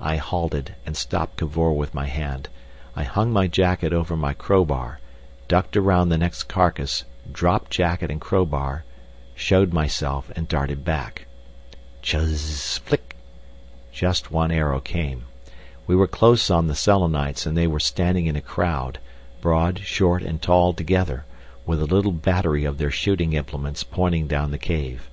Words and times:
I 0.00 0.16
halted, 0.16 0.74
and 0.84 0.96
stopped 0.96 1.36
Cavor 1.36 1.70
with 1.70 1.94
my 1.94 2.06
hand. 2.06 2.48
I 2.96 3.04
hung 3.04 3.32
my 3.32 3.46
jacket 3.46 3.92
over 3.92 4.16
my 4.16 4.32
crowbar, 4.34 4.98
ducked 5.46 5.76
round 5.76 6.10
the 6.10 6.18
next 6.18 6.48
carcass, 6.48 7.04
dropped 7.30 7.70
jacket 7.70 8.10
and 8.10 8.20
crowbar, 8.20 8.82
showed 9.36 9.72
myself, 9.72 10.28
and 10.34 10.48
darted 10.48 10.84
back. 10.84 11.26
"Chuzz 12.02 12.78
flick," 12.78 13.14
just 13.92 14.32
one 14.32 14.50
arrow 14.50 14.80
came. 14.80 15.26
We 15.86 15.94
were 15.94 16.08
close 16.08 16.50
on 16.50 16.66
the 16.66 16.74
Selenites, 16.74 17.46
and 17.46 17.56
they 17.56 17.68
were 17.68 17.78
standing 17.78 18.26
in 18.26 18.34
a 18.34 18.40
crowd, 18.40 18.98
broad, 19.40 19.78
short, 19.84 20.20
and 20.24 20.42
tall 20.42 20.72
together, 20.74 21.26
with 21.64 21.80
a 21.80 21.86
little 21.86 22.10
battery 22.10 22.64
of 22.64 22.78
their 22.78 22.90
shooting 22.90 23.34
implements 23.34 23.84
pointing 23.84 24.26
down 24.26 24.50
the 24.50 24.58
cave. 24.58 25.08